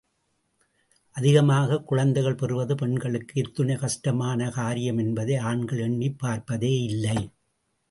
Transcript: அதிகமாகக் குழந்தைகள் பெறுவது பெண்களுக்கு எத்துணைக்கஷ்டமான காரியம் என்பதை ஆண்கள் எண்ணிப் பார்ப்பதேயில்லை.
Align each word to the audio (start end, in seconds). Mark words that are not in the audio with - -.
அதிகமாகக் 1.11 1.87
குழந்தைகள் 1.87 2.35
பெறுவது 2.35 2.75
பெண்களுக்கு 2.75 3.41
எத்துணைக்கஷ்டமான 3.41 4.51
காரியம் 4.51 4.97
என்பதை 4.97 5.37
ஆண்கள் 5.37 5.79
எண்ணிப் 5.79 6.19
பார்ப்பதேயில்லை. 6.19 7.31